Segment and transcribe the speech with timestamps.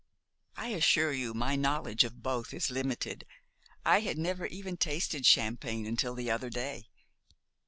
[0.57, 3.23] "I assure you my knowledge of both is limited.
[3.85, 6.87] I had never even tasted champagne until the other day."